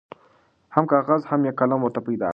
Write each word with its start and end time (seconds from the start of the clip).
هم 0.73 0.83
کاغذ 0.91 1.21
هم 1.31 1.41
یې 1.47 1.51
قلم 1.59 1.79
ورته 1.83 2.01
پیدا 2.07 2.27
کړ 2.29 2.29